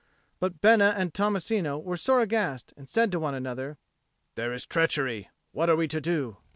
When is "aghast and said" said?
2.21-3.11